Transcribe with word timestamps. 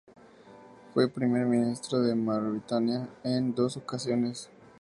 Fue 0.95 1.07
Primer 1.09 1.45
Ministro 1.45 1.99
de 1.99 2.15
Mauritania 2.15 3.07
en 3.23 3.53
dos 3.53 3.77
ocasiones. 3.77 4.49